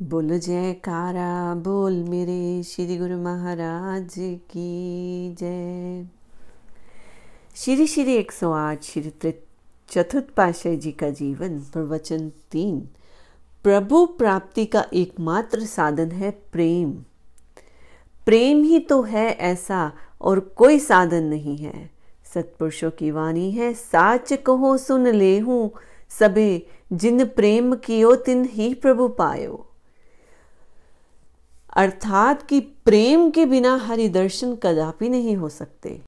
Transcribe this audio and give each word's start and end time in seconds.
बोलो 0.00 0.38
जयकारा, 0.38 1.54
बोल 1.54 1.92
मेरे 1.92 2.62
श्री 2.62 2.96
गुरु 2.96 3.16
महाराज 3.18 4.14
की 4.18 5.34
जय। 5.38 6.06
श्री 7.56 7.86
श्री 7.86 8.14
एक 8.14 8.32
सौ 8.32 8.52
आठ, 8.52 8.82
श्री 8.82 9.12
चतुर्थ 9.88 10.30
पाशाह 10.36 10.74
जी 10.74 10.92
का 10.92 11.10
जीवन 11.10 11.60
प्रवचन 11.60 12.28
तीन। 12.50 12.80
प्रभु 13.64 14.06
प्राप्ति 14.06 14.66
का 14.66 14.86
एकमात्र 14.94 15.60
साधन 15.60 16.10
है 16.10 16.30
प्रेम। 16.52 16.92
प्रेम 18.26 18.62
ही 18.62 18.78
तो 18.78 19.02
है 19.02 19.28
ऐसा 19.30 19.92
और 20.20 20.40
कोई 20.40 20.78
साधन 20.78 21.24
नहीं 21.24 21.56
है। 21.56 21.90
सत्पुरुषों 22.34 22.90
की 22.90 23.10
वाणी 23.10 23.50
है, 23.50 23.74
साच 23.74 24.32
कहो 24.32 24.76
सुन 24.76 25.08
ले 25.08 25.38
हूँ 25.38 25.70
सबे 26.18 26.66
जिन 26.92 27.24
प्रेम 27.24 27.74
कियो 27.74 28.14
तिन 28.14 28.44
ही 28.44 28.74
प्रभु 28.74 29.08
पायो। 29.08 29.66
अर्थात 31.76 32.42
कि 32.42 32.60
प्रेम 32.60 33.30
के 33.30 33.46
बिना 33.46 33.76
हरि 33.76 34.08
दर्शन 34.08 34.54
कदापि 34.54 35.08
नहीं 35.08 35.36
हो 35.36 35.48
सकते। 35.48 36.00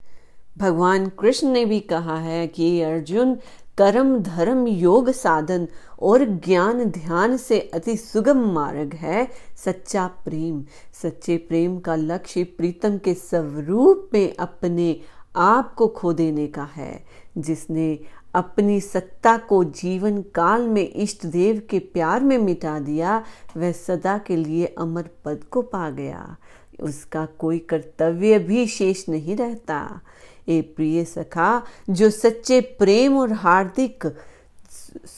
भगवान 0.58 1.08
कृष्ण 1.08 1.48
ने 1.48 1.64
भी 1.64 1.80
कहा 1.80 2.16
है 2.16 2.46
कि 2.46 2.80
अर्जुन, 2.82 3.34
कर्म, 3.78 4.18
धर्म, 4.18 4.66
योग 4.66 5.10
साधन 5.10 5.68
और 6.02 6.24
ज्ञान 6.24 6.84
ध्यान 6.84 7.36
से 7.36 7.60
अति 7.74 7.96
सुगम 7.96 8.38
मार्ग 8.52 8.94
है 8.94 9.28
सच्चा 9.64 10.06
प्रेम। 10.24 10.64
सच्चे 11.02 11.36
प्रेम 11.36 11.78
का 11.78 11.96
लक्ष्य 11.96 12.44
प्रीतम 12.44 12.98
के 12.98 13.14
स्वरूप 13.14 14.10
में 14.12 14.36
अपने 14.36 15.00
आप 15.36 15.74
को 15.74 15.86
खो 15.86 16.12
देने 16.12 16.46
का 16.46 16.68
है, 16.76 17.04
जिसने 17.38 18.00
अपनी 18.34 18.80
सत्ता 18.80 19.36
को 19.38 19.64
जीवन 19.64 20.22
काल 20.22 20.68
में 20.68 20.92
इष्ट 20.92 21.26
देव 21.26 21.62
के 21.70 21.78
प्यार 21.78 22.20
में 22.20 22.38
मिटा 22.38 22.78
दिया, 22.78 23.24
वह 23.56 23.72
सदा 23.72 24.18
के 24.18 24.36
लिए 24.36 24.74
अमर 24.78 25.08
पद 25.24 25.44
को 25.50 25.62
पा 25.62 25.90
गया। 25.90 26.36
उसका 26.80 27.26
कोई 27.26 27.58
कर्तव्य 27.58 28.38
भी 28.38 28.66
शेष 28.66 29.08
नहीं 29.08 29.36
रहता। 29.36 30.00
ए 30.48 30.60
प्रिय 30.76 31.04
सखा, 31.04 31.62
जो 31.90 32.10
सच्चे 32.10 32.60
प्रेम 32.60 33.16
और 33.18 33.32
हार्दिक 33.32 34.06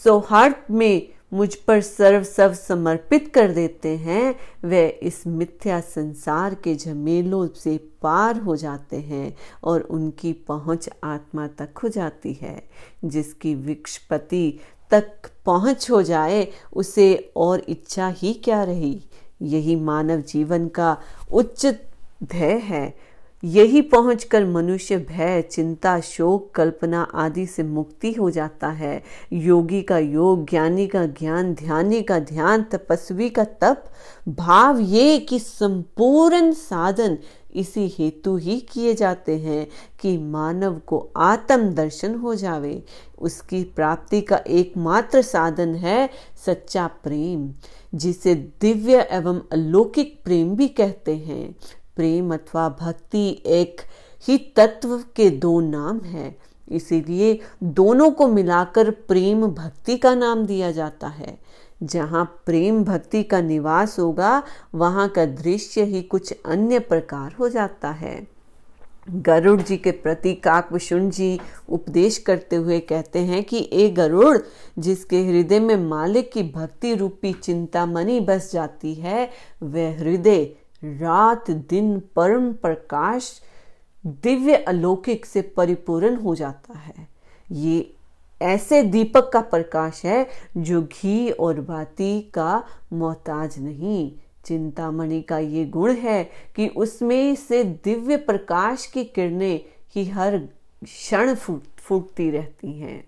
सौहार्द 0.04 0.56
में 0.70 1.13
मुझ 1.34 1.54
पर 1.54 1.80
सर्व 1.80 2.22
सब 2.22 2.52
समर्पित 2.52 3.32
कर 3.34 3.52
देते 3.52 3.88
हैं, 3.88 4.34
वे 4.64 4.88
इस 4.88 5.26
मिथ्या 5.26 5.80
संसार 5.80 6.54
के 6.54 6.74
झमेलों 6.74 7.48
से 7.48 7.76
पार 8.02 8.38
हो 8.38 8.56
जाते 8.56 8.96
हैं 8.96 9.36
और 9.64 9.80
उनकी 9.80 10.32
पहुँच 10.32 10.88
आत्मा 11.04 11.46
तक 11.46 11.78
हो 11.82 11.88
जाती 11.88 12.32
है। 12.32 12.68
जिसकी 13.04 13.54
विक्षपति 13.54 14.58
तक 14.90 15.06
पहुँच 15.46 15.90
हो 15.90 16.02
जाए, 16.02 16.48
उसे 16.72 17.32
और 17.36 17.62
इच्छा 17.68 18.08
ही 18.08 18.34
क्या 18.34 18.64
रही? 18.64 19.02
यही 19.42 19.76
मानव 19.76 20.20
जीवन 20.20 20.68
का 20.68 20.96
उच्च 21.32 21.66
ध्येय 22.24 22.58
है। 22.58 23.13
यही 23.44 23.80
पहुंचकर 23.80 24.44
मनुष्य 24.44 24.96
भय, 24.96 25.42
चिंता, 25.42 26.00
शोक, 26.00 26.50
कल्पना 26.54 27.02
आदि 27.14 27.46
से 27.46 27.62
मुक्ति 27.62 28.12
हो 28.12 28.30
जाता 28.30 28.68
है। 28.68 29.02
योगी 29.32 29.82
का 29.82 29.98
योग, 29.98 30.50
ज्ञानी 30.50 30.86
का 30.86 31.06
ज्ञान, 31.06 31.54
ध्यानी 31.54 32.02
का 32.02 32.18
ध्यान, 32.18 32.62
तपस्वी 32.62 33.30
का 33.30 33.44
तप, 33.44 33.84
भाव 34.28 34.78
ये 34.78 35.18
कि 35.18 35.38
संपूर्ण 35.38 36.52
साधन 36.52 37.18
इसी 37.54 37.94
हेतु 37.98 38.36
ही 38.36 38.60
किए 38.60 38.94
जाते 38.94 39.38
हैं 39.38 39.68
कि 40.00 40.18
मानव 40.18 40.80
को 40.86 41.12
आत्म 41.16 41.70
दर्शन 41.70 42.14
हो 42.14 42.34
जावे। 42.34 42.84
उसकी 43.18 43.64
प्राप्ति 43.64 44.20
का 44.20 44.36
एकमात्र 44.36 45.22
साधन 45.22 45.74
है 45.74 46.10
सच्चा 46.46 46.86
प्रेम, 46.86 47.52
जिसे 47.94 48.34
दिव्य 48.34 49.08
एवं 49.10 49.40
अलौकिक 49.52 50.20
प्रेम 50.24 50.56
भी 50.56 50.68
कहते 50.68 51.16
हैं। 51.16 51.54
प्रेम 51.96 52.34
अथवा 52.34 52.68
भक्ति 52.80 53.42
एक 53.46 53.80
ही 54.28 54.38
तत्व 54.38 55.04
के 55.16 55.30
दो 55.30 55.60
नाम 55.60 56.00
है। 56.00 56.38
इसीलिए 56.68 57.40
दोनों 57.62 58.10
को 58.10 58.28
मिलाकर 58.28 58.90
प्रेम 58.90 59.46
भक्ति 59.46 59.96
का 59.96 60.14
नाम 60.14 60.46
दिया 60.46 60.70
जाता 60.70 61.08
है। 61.08 61.38
जहाँ 61.82 62.42
प्रेम 62.46 62.84
भक्ति 62.84 63.22
का 63.22 63.40
निवास 63.40 63.98
होगा, 63.98 64.42
वहाँ 64.74 65.08
का 65.08 65.24
दृश्य 65.24 65.84
ही 65.84 66.02
कुछ 66.02 66.34
अन्य 66.46 66.78
प्रकार 66.78 67.32
हो 67.32 67.48
जाता 67.48 67.90
है। 67.90 68.26
गरुड़ 69.10 69.60
जी 69.60 69.76
के 69.76 69.90
प्रति 69.90 70.34
काकभूषण 70.34 71.10
जी 71.10 71.40
उपदेश 71.68 72.18
करते 72.18 72.56
हुए 72.56 72.80
कहते 72.80 73.18
हैं 73.18 73.44
कि, 73.44 73.70
ए 73.72 73.90
गरुड़, 73.90 74.38
जिसके 74.78 75.24
हृदय 75.24 75.60
में 75.60 75.76
मालिक 75.76 76.32
की 76.32 76.42
भक्ति 76.42 76.94
रूपी 76.94 77.32
चिंता 77.32 77.86
मनी 77.86 78.20
बस 78.20 78.50
जाती 78.52 78.94
है, 78.94 79.30
वह 79.62 79.98
हृदय 79.98 80.56
रात 80.84 81.50
दिन 81.50 81.98
परम 82.16 82.52
प्रकाश 82.52 83.40
दिव्य 84.06 84.54
अलौकिक 84.54 85.26
से 85.26 85.42
परिपूर्ण 85.56 86.16
हो 86.16 86.34
जाता 86.34 86.78
है। 86.78 87.08
ये 87.52 87.94
ऐसे 88.42 88.82
दीपक 88.82 89.30
का 89.32 89.40
प्रकाश 89.40 90.04
है 90.04 90.26
जो 90.56 90.82
घी 90.82 91.30
और 91.30 91.60
बाती 91.60 92.20
का 92.34 92.64
मोहताज 92.92 93.58
नहीं। 93.58 94.12
चिंतामणि 94.44 95.20
का 95.22 95.38
ये 95.38 95.64
गुण 95.64 95.92
है 95.92 96.22
कि 96.56 96.68
उसमें 96.68 97.34
से 97.34 97.62
दिव्य 97.64 98.16
प्रकाश 98.16 98.86
की 98.86 99.04
किरणें 99.04 99.60
ही 99.96 100.04
हर 100.04 100.38
क्षण 100.84 101.34
फूटती 101.34 102.30
रहती 102.30 102.72
हैं। 102.72 103.04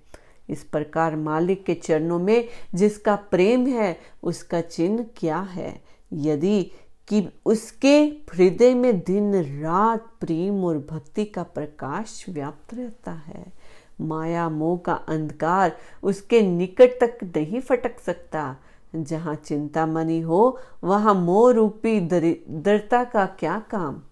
इस 0.51 0.63
प्रकार 0.65 1.17
मालिक 1.17 1.65
के 1.65 1.75
चरणों 1.75 2.19
में 2.19 2.49
जिसका 2.75 3.17
प्रेम 3.17 3.67
है, 3.67 3.97
उसका 4.23 4.61
चिन्ह 4.61 5.05
क्या 5.17 5.39
है? 5.39 5.81
यदि 6.13 6.71
कि 7.09 7.29
उसके 7.47 7.99
हृदय 8.05 8.75
में 8.75 9.01
दिन 9.01 9.35
रात 9.63 10.07
प्रेम 10.21 10.65
और 10.65 10.79
भक्ति 10.79 11.25
का 11.25 11.43
प्रकाश 11.43 12.27
व्याप्त 12.29 12.75
रहता 12.75 13.13
है। 13.13 13.53
माया, 14.01 14.49
मोह 14.49 14.79
का 14.79 14.93
अंधकार 14.93 15.77
उसके 16.03 16.43
निकट 16.43 16.91
तक 17.01 17.19
नहीं 17.37 17.61
फटक 17.61 18.01
सकता। 18.01 18.57
जहाँ 18.97 19.35
मनी 19.87 20.21
हो, 20.21 20.59
वहाँ 20.85 21.15
मोह 21.15 21.53
रूपी 21.53 22.01
दरिद्रता 22.01 23.05
का 23.05 23.27
क्या 23.27 23.59
काम? 23.71 24.03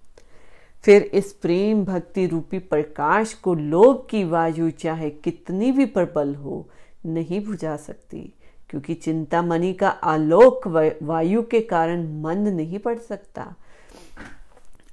फिर 0.82 1.02
इस 1.02 1.32
प्रेम 1.32 1.84
भक्ति 1.84 2.26
रूपी 2.26 2.58
प्रकाश 2.58 3.34
को 3.34 3.54
लोभ 3.54 4.06
की 4.10 4.24
वायु 4.24 4.70
चाहे 4.70 5.10
कितनी 5.10 5.72
भी 5.72 5.86
प्रबल 5.86 6.34
हो, 6.34 6.68
नहीं 7.06 7.46
बुझा 7.46 7.76
सकती। 7.76 8.34
क्योंकि 8.74 8.94
चिंतामणि 8.94 9.72
का 9.72 9.88
आलोक 9.88 10.66
वायु 11.02 11.42
के 11.42 11.60
कारण 11.60 12.22
मंद 12.22 12.48
नहीं 12.48 12.78
पड़ 12.78 12.98
सकता। 12.98 13.54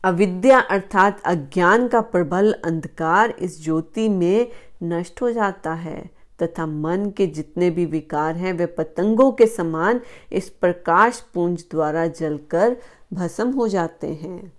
अविद्या 0.04 0.60
अर्थात 0.60 1.22
अज्ञान 1.26 1.88
का 1.88 2.02
प्रबल 2.02 2.52
अंधकार 2.66 3.30
इस 3.30 3.64
ज्योति 3.64 4.08
में 4.10 4.48
नष्ट 4.84 5.22
हो 5.22 5.32
जाता 5.32 5.74
है, 5.74 6.10
तथा 6.44 6.66
मन 6.66 7.10
के 7.18 7.28
जितने 7.28 7.70
भी 7.70 7.86
विकार 7.86 8.36
हैं, 8.36 8.54
वे 8.54 8.66
पतंगों 8.66 9.32
के 9.32 9.48
समान 9.48 10.02
इस 10.32 10.50
प्रकाश 10.50 11.20
पुंज 11.34 11.64
द्वारा 11.72 12.06
जलकर 12.08 12.78
भस्म 13.14 13.52
हो 13.52 13.68
जाते 13.68 14.08
हैं। 14.08 14.52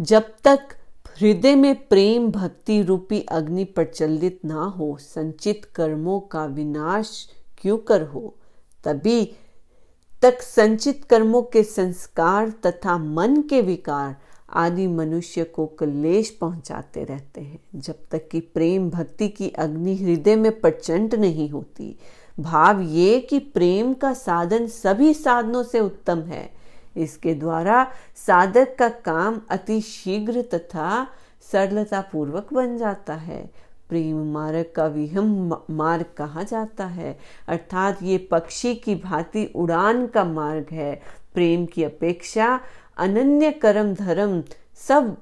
जब 0.00 0.28
तक 0.44 0.58
हृदय 1.20 1.54
में 1.54 1.74
प्रेम 1.88 2.30
भक्ति 2.30 2.82
रूपी 2.82 3.20
अग्नि 3.22 3.64
प्रचलित 3.64 4.44
ना 4.44 4.62
हो, 4.62 4.96
संचित 5.00 5.64
कर्मों 5.64 6.20
का 6.20 6.44
विनाश 6.44 7.28
क्यों 7.60 7.78
कर 7.78 8.02
हो? 8.02 8.34
तभी 8.84 9.24
तक 10.22 10.42
संचित 10.42 11.04
कर्मों 11.04 11.42
के 11.42 11.62
संस्कार 11.62 12.50
तथा 12.66 12.96
मन 12.98 13.40
के 13.42 13.60
विकार 13.60 14.16
आदि 14.52 14.86
मनुष्य 14.86 15.44
को 15.44 15.66
कलेश 15.78 16.30
पहुंचाते 16.30 17.04
रहते 17.04 17.40
हैं। 17.40 17.60
जब 17.74 17.98
तक 18.10 18.28
कि 18.28 18.40
प्रेम 18.40 18.88
भक्ति 18.90 19.28
की 19.28 19.48
अग्नि 19.48 19.94
हृदय 19.96 20.36
में 20.36 20.60
प्रचंड 20.60 21.14
नहीं 21.14 21.48
होती, 21.50 21.96
भाव 22.40 22.80
ये 22.80 23.20
कि 23.20 23.38
प्रेम 23.38 23.92
का 23.94 24.12
साधन 24.14 24.66
सभी 24.66 25.12
साधनों 25.14 25.62
से 25.62 25.80
उत्तम 25.80 26.22
है, 26.22 26.50
इसके 26.96 27.34
द्वारा 27.34 27.86
साधक 28.16 28.74
का 28.78 28.88
काम 28.88 29.40
अति 29.50 29.80
शीघ्र 29.80 30.42
तथा 30.54 31.06
सरलता 31.52 32.00
पूर्वक 32.12 32.52
बन 32.52 32.76
जाता 32.78 33.14
है। 33.14 33.50
प्रेम 33.90 34.32
मार्ग 34.32 34.72
का 34.76 34.86
विहम 34.86 35.56
मार्ग 35.70 36.04
कहा 36.16 36.42
जाता 36.42 36.86
है। 36.86 37.18
अर्थात 37.48 38.02
ये 38.02 38.18
पक्षी 38.30 38.74
की 38.74 38.94
भांति 38.94 39.44
उड़ान 39.54 40.06
का 40.06 40.24
मार्ग 40.24 40.66
है। 40.72 40.94
प्रेम 41.34 41.66
की 41.66 41.84
अपेक्षा 41.84 42.60
अनन्य 42.98 43.50
कर्म 43.52 43.94
धर्म 43.94 44.42
सब 44.88 45.16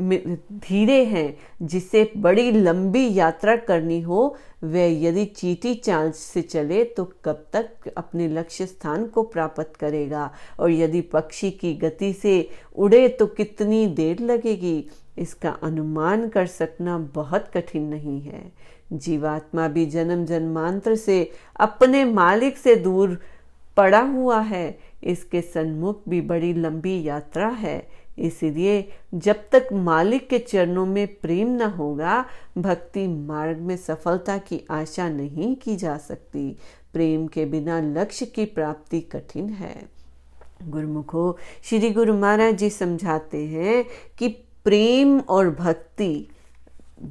धीरे 0.00 1.04
हैं। 1.04 1.36
जिसे 1.62 2.12
बड़ी 2.16 2.50
लंबी 2.52 3.14
यात्रा 3.14 3.56
करनी 3.56 4.00
हो, 4.00 4.36
वह 4.64 5.02
यदि 5.02 5.24
चीटी 5.24 5.74
चाँद 5.74 6.12
से 6.12 6.42
चले 6.42 6.84
तो 6.84 7.04
कब 7.24 7.44
तक 7.52 7.88
अपने 7.96 8.28
लक्ष्य 8.28 8.66
स्थान 8.66 9.06
को 9.06 9.22
प्राप्त 9.22 9.72
करेगा? 9.80 10.30
और 10.60 10.70
यदि 10.70 11.00
पक्षी 11.00 11.50
की 11.50 11.74
गति 11.74 12.12
से 12.12 12.48
उड़े 12.76 13.08
तो 13.08 13.26
कितनी 13.26 13.86
देर 13.86 14.20
लगेगी? 14.20 14.90
इसका 15.18 15.50
अनुमान 15.50 16.28
कर 16.28 16.46
सकना 16.46 16.98
बहुत 16.98 17.48
कठिन 17.54 17.82
नहीं 17.82 18.20
है। 18.20 18.52
जीवात्मा 18.92 19.68
भी 19.68 19.86
जन्म 19.86 20.24
जन्मांतर 20.24 20.94
से 20.94 21.30
अपने 21.56 22.04
मालिक 22.04 22.56
से 22.56 22.76
दूर 22.76 23.20
पड़ा 23.76 24.00
हुआ 24.00 24.40
है। 24.40 24.78
इसके 25.04 25.40
सन्मुख 25.40 26.02
भी 26.08 26.20
बड़ी 26.20 26.52
लंबी 26.52 27.02
यात्रा 27.02 27.48
है। 27.48 27.88
इसलिए 28.18 28.88
जब 29.14 29.36
तक 29.52 29.68
मालिक 29.72 30.28
के 30.28 30.38
चरणों 30.38 30.86
में 30.86 31.06
प्रेम 31.06 31.48
न 31.48 31.62
होगा, 31.62 32.24
भक्ति 32.58 33.08
मार्ग 33.08 33.58
में 33.58 33.76
सफलता 33.76 34.38
की 34.38 34.64
आशा 34.70 35.08
नहीं 35.08 35.56
की 35.56 35.76
जा 35.76 35.96
सकती। 35.96 36.56
प्रेम 36.92 37.26
के 37.26 37.44
बिना 37.44 37.80
लक्ष्य 37.80 38.26
की 38.26 38.44
प्राप्ति 38.44 39.00
कठिन 39.00 39.48
है। 39.48 39.88
गुरुमुखो, 40.64 41.38
श्री 41.62 41.90
गुरु 41.90 42.14
महाराज 42.14 42.54
जी 42.54 42.70
समझाते 42.70 43.46
हैं 43.46 43.84
कि 44.18 44.44
प्रेम 44.68 45.18
और 45.20 45.50
भक्ति 45.50 46.28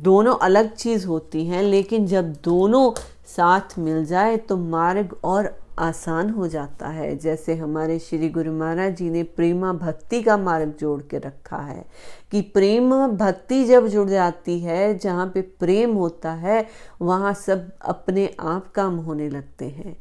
दोनों 0.03 0.35
अलग 0.37 0.73
चीज़ 0.75 1.05
होती 1.07 1.45
हैं, 1.45 1.61
लेकिन 1.63 2.05
जब 2.07 2.31
दोनों 2.43 2.91
साथ 3.27 3.77
मिल 3.79 4.05
जाए 4.05 4.35
तो 4.37 4.57
मार्ग 4.57 5.15
और 5.23 5.45
आसान 5.79 6.29
हो 6.29 6.47
जाता 6.47 6.87
है। 6.87 7.15
जैसे 7.17 7.55
हमारे 7.55 7.97
श्री 7.99 8.29
गुरु 8.29 8.51
महाराज 8.51 8.95
जी 8.95 9.09
ने 9.09 9.23
प्रेमा 9.23 9.73
भक्ति 9.73 10.21
का 10.21 10.37
मार्ग 10.37 10.73
जोड़ 10.79 11.01
के 11.01 11.17
रखा 11.17 11.57
है 11.57 11.85
कि 12.31 12.41
प्रेम 12.41 12.91
भक्ति 13.07 13.63
जब 13.65 13.87
जुड़ 13.87 14.07
जाती 14.09 14.59
है, 14.59 14.97
जहाँ 14.97 15.27
पे 15.27 15.41
प्रेम 15.41 15.93
होता 15.93 16.31
है, 16.31 16.65
वहाँ 17.01 17.33
सब 17.33 17.69
अपने 17.81 18.29
आप 18.39 18.71
काम 18.71 18.95
होने 18.95 19.29
लगते 19.29 19.65
हैं। 19.65 19.95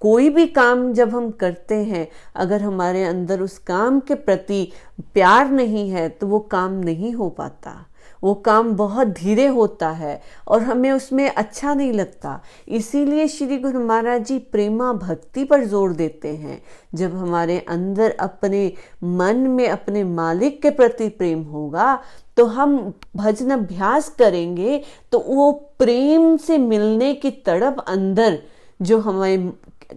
कोई 0.00 0.28
भी 0.30 0.46
काम 0.46 0.92
जब 0.92 1.14
हम 1.14 1.30
करते 1.30 1.74
हैं, 1.74 2.06
अगर 2.36 2.62
हमारे 2.62 3.04
अंदर 3.04 3.40
उस 3.40 3.58
काम 3.58 4.00
के 4.00 4.14
प्रति 4.14 4.68
प्यार 5.14 5.50
नहीं 5.50 5.88
है 5.90 6.08
तो 6.08 6.26
वो 6.26 6.38
काम 6.40 6.72
नहीं 6.74 7.12
हो 7.14 7.28
पाता। 7.28 7.74
वो 8.22 8.34
काम 8.44 8.72
बहुत 8.76 9.06
धीरे 9.08 9.46
होता 9.48 9.88
है 9.90 10.20
और 10.48 10.62
हमें 10.62 10.90
उसमें 10.92 11.28
अच्छा 11.28 11.74
नहीं 11.74 11.92
लगता। 11.92 12.40
इसीलिए 12.68 13.26
श्री 13.28 13.58
गुरु 13.58 13.80
महाराज 13.80 14.24
जी 14.26 14.38
प्रेमा 14.52 14.92
भक्ति 14.94 15.44
पर 15.44 15.64
ज़ोर 15.64 15.92
देते 15.92 16.28
हैं। 16.28 16.62
जब 16.94 17.16
हमारे 17.16 17.58
अंदर 17.60 18.16
अपने 18.20 18.72
मन 19.04 19.36
में 19.48 19.68
अपने 19.68 20.04
मालिक 20.04 20.60
के 20.62 20.70
प्रति 20.72 21.08
प्रेम 21.10 21.42
होगा 21.44 21.98
तो 22.36 22.44
हम 22.48 22.76
भजन 23.16 23.50
अभ्यास 23.50 24.08
करेंगे 24.18 24.80
तो 25.12 25.18
वो 25.20 25.50
प्रेम 25.78 26.36
से 26.38 26.58
मिलने 26.58 27.12
की 27.14 27.30
तड़प 27.46 27.84
अंदर 27.88 28.38
जो 28.80 28.98
हमें 29.00 29.52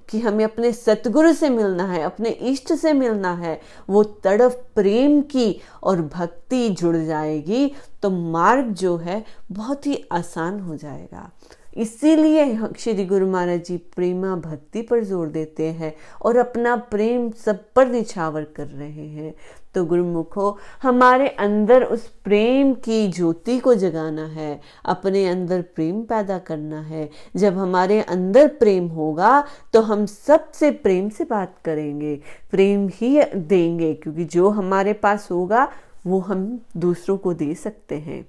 कि 0.10 0.20
हमें 0.20 0.44
अपने 0.46 0.72
सतगुरु 0.74 1.34
से 1.34 1.50
मिलना 1.50 1.86
है, 1.86 2.02
अपने 2.04 2.30
इष्ट 2.30 2.74
से 2.74 2.94
मिलना 2.94 3.34
है, 3.34 3.60
वो 3.90 4.04
तड़फ 4.04 4.64
प्रेम 4.76 5.22
की 5.24 5.60
और 5.84 6.02
भक्ति 6.04 6.70
जुड़ 6.72 6.96
जाएगी 6.98 7.72
तो 8.02 8.10
मार्ग 8.10 8.72
जो 8.74 8.96
है 8.98 9.24
बहुत 9.52 9.86
ही 9.88 10.04
आसान 10.12 10.60
हो 10.60 10.76
जाएगा। 10.76 11.30
इसीलिए 11.78 12.46
श्री 12.80 13.06
गुरु 13.06 13.28
महाराज 13.28 13.64
जी 13.64 13.78
प्रेमा 13.96 14.36
भक्ति 14.36 14.82
पर 14.82 15.04
ज़ोर 15.04 15.28
देते 15.30 15.68
हैं 15.72 15.94
और 16.22 16.38
अपना 16.38 16.76
प्रेम 16.92 17.30
सब 17.46 17.64
पर 17.76 17.88
निछावर 17.88 18.44
कर 18.56 18.68
रहे 18.68 19.08
हैं। 19.08 19.34
तो 19.76 19.84
गुरुमुखो, 19.86 20.58
हमारे 20.82 21.28
अंदर 21.30 21.84
उस 21.84 22.08
प्रेम 22.24 22.74
की 22.76 23.08
ज्योति 23.08 23.58
को 23.60 23.74
जगाना 23.76 24.26
है, 24.26 24.60
अपने 24.86 25.26
अंदर 25.28 25.62
प्रेम 25.76 26.02
पैदा 26.04 26.38
करना 26.40 26.82
है। 26.82 27.10
जब 27.36 27.58
हमारे 27.58 28.02
अंदर 28.02 28.48
प्रेम 28.56 28.88
होगा 28.90 29.44
तो 29.74 29.82
हम 29.82 30.06
सबसे 30.06 30.72
प्रेम 30.74 31.10
से 31.10 31.24
बात 31.24 31.56
करेंगे, 31.66 32.16
प्रेम 32.52 32.88
ही 32.94 33.22
देंगे, 33.26 33.94
क्योंकि 33.94 34.26
जो 34.26 34.50
हमारे 34.50 34.94
पास 34.96 35.28
होगा, 35.32 35.68
वो 36.06 36.20
हम 36.20 36.60
दूसरों 36.78 37.18
को 37.18 37.34
दे 37.34 37.54
सकते 37.56 37.96
हैं। 37.98 38.26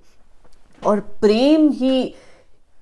और 0.82 1.00
प्रेम 1.20 1.69
ही 1.70 2.14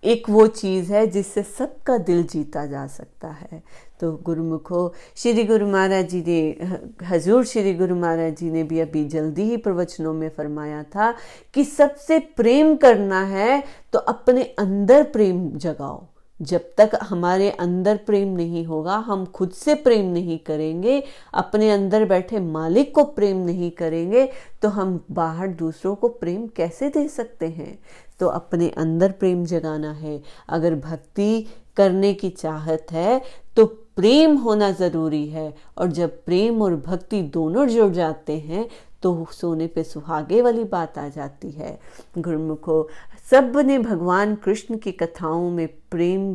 एक 0.05 0.29
वो 0.31 0.47
चीज़ 0.47 0.93
है 0.93 1.07
जिससे 1.07 1.43
सबका 1.43 1.97
दिल 1.99 2.23
जीता 2.23 2.65
जा 2.67 2.87
सकता 2.87 3.29
है। 3.31 3.63
तो 4.01 4.11
गुरुमुखो, 4.25 4.93
श्री 5.17 5.45
गुरु 5.45 5.67
महाराज 5.67 6.09
जी 6.09 6.23
ने, 6.27 7.07
हजूर 7.07 7.45
श्री 7.45 7.75
गुरु 7.75 7.97
महाराज 7.97 8.37
जी 8.37 8.51
ने 8.51 8.63
भी 8.63 8.81
अभी 8.81 9.05
जल्दी 9.09 9.43
ही 9.43 9.57
प्रवचनों 9.57 10.13
में 10.15 10.29
फरमाया 10.29 10.83
था 10.85 11.15
कि 11.55 11.65
सबसे 11.65 12.19
प्रेम 12.37 12.75
करना 12.77 13.23
है 13.27 13.63
तो 13.93 13.99
अपने 13.99 14.43
अंदर 14.59 15.03
प्रेम 15.03 15.49
जगाओ। 15.51 16.05
जब 16.41 16.61
तक 16.79 16.99
हमारे 17.03 17.51
अंदर 17.51 17.97
प्रेम 17.97 18.29
नहीं 18.29 18.65
होगा, 18.67 18.95
हम 18.99 19.25
खुद 19.27 19.51
से 19.51 19.75
प्रेम 19.75 20.07
नहीं 20.07 20.39
करेंगे, 20.39 21.03
अपने 21.35 21.71
अंदर 21.71 22.05
बैठे 22.05 22.41
मालिक 22.41 22.95
को 22.95 23.05
प्रेम 23.05 23.37
नहीं 23.37 23.71
करेंगे 23.71 24.29
तो 24.63 24.69
हम 24.69 24.99
बाहर 25.11 25.49
दूसरों 25.49 25.95
को 25.95 26.09
प्रेम 26.09 26.47
कैसे 26.47 26.89
दे 26.89 27.07
सकते 27.09 27.47
हैं? 27.49 27.79
तो 28.21 28.27
अपने 28.29 28.69
अंदर 28.71 29.13
प्रेम 29.13 29.45
जगाना 29.45 29.93
है। 29.93 30.21
अगर 30.49 30.75
भक्ति 30.75 31.47
करने 31.77 32.13
की 32.15 32.31
चाहत 32.31 32.93
है 32.93 33.21
तो 33.57 33.65
प्रेम 33.97 34.37
होना 34.37 34.71
ज़रूरी 34.73 35.27
है। 35.29 35.53
और 35.79 35.91
जब 35.93 36.23
प्रेम 36.25 36.63
और 36.63 36.77
भक्ति 36.77 37.23
दोनों 37.35 37.67
जुड़ 37.69 37.93
जाते 37.93 38.39
हैं 38.39 38.69
तो 39.03 39.27
सोने 39.33 39.67
पे 39.67 39.83
सुहागे 39.85 40.41
वाली 40.43 40.65
बात 40.65 40.99
आ 40.99 41.09
जाती 41.09 41.51
है। 41.51 41.79
गुरुमुखो 42.19 42.83
सबने 43.31 43.79
भगवान 43.79 44.35
कृष्ण 44.35 44.77
की 44.77 44.93
कथाओं 44.93 45.51
में 45.51 45.67
प्रेम 45.91 46.35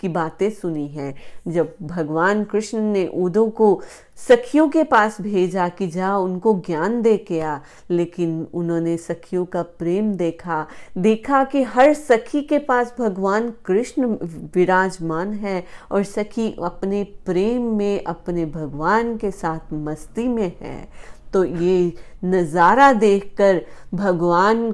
की 0.00 0.08
बातें 0.08 0.50
सुनी 0.50 0.86
हैं। 0.88 1.14
जब 1.48 1.74
भगवान 1.82 2.44
कृष्ण 2.44 2.80
ने 2.82 3.06
उदो 3.06 3.46
को 3.48 3.80
सखियों 4.28 4.68
के 4.68 4.84
पास 4.84 5.20
भेजा 5.20 5.68
कि 5.68 5.86
जा, 5.88 6.16
उनको 6.16 6.54
ज्ञान 6.66 7.02
दे 7.02 7.16
के 7.16 7.40
आ, 7.40 7.58
लेकिन 7.90 8.46
उन्होंने 8.54 8.96
सखियों 8.96 9.44
का 9.44 9.62
प्रेम 9.62 10.12
देखा। 10.14 10.66
देखा 10.98 11.44
कि 11.44 11.62
हर 11.62 11.92
सखी 11.94 12.42
के 12.42 12.58
पास 12.58 12.94
भगवान 12.98 13.52
कृष्ण 13.66 14.16
विराजमान 14.54 15.32
है 15.34 15.64
और 15.90 16.02
सखी 16.04 16.54
अपने 16.64 17.04
प्रेम 17.26 17.62
में, 17.76 18.04
अपने 18.04 18.46
भगवान 18.46 19.16
के 19.16 19.30
साथ 19.30 19.72
मस्ती 19.72 20.28
में 20.28 20.52
है। 20.60 20.88
तो 21.32 21.44
ये 21.44 21.92
नज़ारा 22.24 22.92
देखकर 22.92 23.64
भगवान 23.94 24.70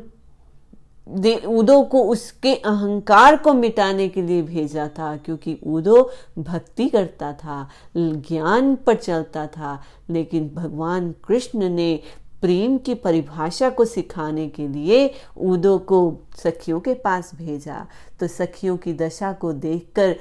उदो 1.07 1.83
को 1.83 2.03
उसके 2.03 2.55
अहंकार 2.55 3.37
को 3.37 3.55
मिटाने 3.55 4.09
के 4.09 4.23
लिए 4.23 4.43
भेजा 4.43 4.89
था, 4.89 5.17
क्योंकि 5.17 5.59
उदो 5.67 6.11
भक्ति 6.39 6.89
करता 6.89 7.33
था, 7.33 7.69
ज्ञान 7.97 8.75
पर 8.77 8.95
चलता 8.95 9.47
था, 9.47 9.81
लेकिन 10.11 10.51
भगवान 10.55 11.15
कृष्ण 11.27 11.69
ने 11.69 12.01
प्रेम 12.43 12.77
की 12.79 12.95
परिभाषा 12.95 13.69
को 13.71 13.85
सिखाने 13.85 14.47
के 14.49 14.67
लिए 14.69 15.11
उदो 15.37 15.77
को 15.79 16.01
सखियों 16.37 16.81
के 16.81 16.95
पास 16.95 17.31
भेजा। 17.35 17.87
तो 18.21 18.27
सखियों 18.27 18.77
की 18.77 18.93
दशा 18.93 19.33
को 19.33 19.53
देखकर 19.53 20.17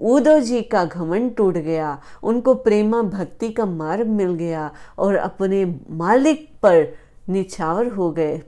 उदो 0.00 0.38
जी 0.40 0.60
का 0.62 0.84
घमंड 0.84 1.34
टूट 1.36 1.54
गया, 1.54 1.98
उनको 2.22 2.54
प्रेमा 2.54 3.02
भक्ति 3.02 3.50
का 3.50 3.66
मार्ग 3.66 4.06
मिल 4.06 4.34
गया 4.34 4.70
और 4.98 5.16
अपने 5.16 5.64
मालिक 5.90 6.48
पर 6.62 6.86
निछावर 7.28 7.88
हो 7.88 8.10
गए। 8.10 8.40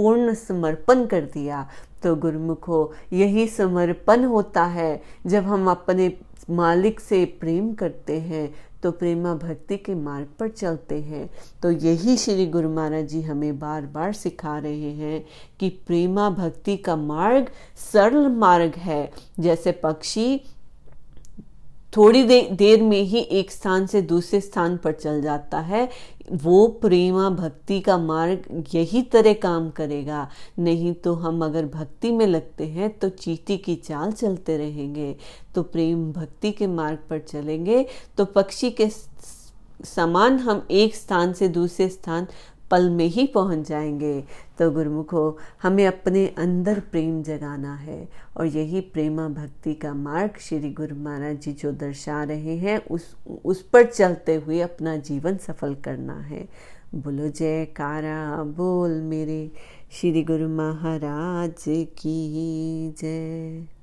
पूर्ण 0.00 0.34
समर्पण 0.34 1.04
कर 1.06 1.20
दिया। 1.22 1.68
तो 2.02 2.14
गुरुमुखो, 2.16 2.92
यही 3.12 3.46
समर्पण 3.48 4.24
होता 4.24 4.64
है। 4.64 5.02
जब 5.26 5.44
हम 5.44 5.70
अपने 5.70 6.12
मालिक 6.50 7.00
से 7.00 7.24
प्रेम 7.40 7.72
करते 7.74 8.18
हैं 8.20 8.52
तो 8.82 8.90
प्रेमा 8.90 9.34
भक्ति 9.34 9.76
के 9.76 9.94
मार्ग 9.94 10.26
पर 10.38 10.48
चलते 10.48 11.00
हैं। 11.00 11.28
तो 11.62 11.70
यही 11.70 12.16
श्री 12.16 12.46
गुरु 12.46 12.68
महाराज 12.68 13.08
जी 13.08 13.20
हमें 13.22 13.58
बार 13.58 13.86
बार 13.86 14.12
सिखा 14.12 14.56
रहे 14.58 14.92
हैं 14.92 15.24
कि 15.60 15.68
प्रेमा 15.86 16.28
भक्ति 16.30 16.76
का 16.76 16.96
मार्ग 16.96 17.50
सरल 17.92 18.28
मार्ग 18.28 18.74
है। 18.76 19.10
जैसे 19.40 19.72
पक्षी 19.72 20.40
थोड़ी 21.96 22.22
दे, 22.22 22.40
देर 22.52 22.82
में 22.82 23.02
ही 23.02 23.18
एक 23.18 23.50
स्थान 23.50 23.86
से 23.86 24.02
दूसरे 24.02 24.40
स्थान 24.40 24.76
पर 24.76 24.92
चल 24.92 25.22
जाता 25.22 25.60
है। 25.60 25.88
वो 26.32 26.66
प्रेमा 26.82 27.28
भक्ति 27.30 27.80
का 27.80 27.96
मार्ग 27.98 28.64
यही 28.74 29.02
तरह 29.02 29.32
काम 29.32 29.70
करेगा। 29.70 30.28
नहीं 30.58 30.92
तो 30.94 31.14
हम 31.14 31.44
अगर 31.44 31.66
भक्ति 31.66 32.10
में 32.12 32.26
लगते 32.26 32.66
हैं 32.66 32.90
तो 32.98 33.08
चीटी 33.08 33.56
की 33.58 33.74
चाल 33.74 34.12
चलते 34.12 34.56
रहेंगे। 34.56 35.16
तो 35.54 35.62
प्रेम 35.62 36.12
भक्ति 36.12 36.52
के 36.52 36.66
मार्ग 36.66 36.98
पर 37.10 37.18
चलेंगे। 37.18 37.86
तो 38.16 38.24
पक्षी 38.24 38.70
के 38.70 38.88
समान 39.84 40.38
हम 40.38 40.66
एक 40.70 40.94
स्थान 40.94 41.32
से 41.32 41.48
दूसरे 41.48 41.88
स्थान 41.88 42.26
पल 42.70 42.88
में 42.90 43.06
ही 43.06 43.26
पहुँच 43.26 43.68
जाएँगे। 43.68 44.24
तो 44.60 44.70
गुरुमुखो, 44.70 45.38
हमें 45.62 45.86
अपने 45.86 46.26
अंदर 46.26 46.80
प्रेम 46.80 47.22
जगाना 47.22 47.74
है। 47.74 48.08
और 48.36 48.46
यही 48.46 48.80
प्रेमा 48.80 49.28
भक्ति 49.28 49.74
का 49.74 49.94
मार्ग 49.94 50.30
श्री 50.40 50.72
गुरु 50.72 50.96
महाराज 50.96 51.40
जी 51.40 51.52
जो 51.52 51.72
दर्शा 51.72 52.22
रहे 52.24 52.56
हैं, 52.56 52.78
उस 52.88 53.16
उस 53.44 53.62
पर 53.62 53.84
चलते 53.84 54.34
हुए 54.34 54.60
अपना 54.60 54.96
जीवन 54.96 55.36
सफल 55.36 55.74
करना 55.74 56.20
है। 56.20 56.48
बोलो 56.94 57.28
जय 57.28 57.64
कारा 57.64 58.42
बोल 58.42 58.90
मेरे 58.90 59.50
श्री 59.90 60.22
गुरु 60.22 60.48
महाराज 60.48 61.64
की 61.98 62.94
जय। 62.98 63.79